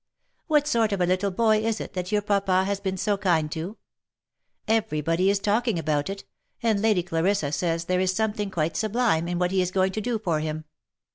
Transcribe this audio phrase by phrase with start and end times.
[0.47, 3.51] "What sort of a little boy is it that your papa has been so kind
[3.51, 3.77] to?
[4.67, 6.23] Every body is talking about it,
[6.63, 10.01] and Lady Clarissa says there is something quite sublime in what he is going to
[10.01, 10.65] do for him.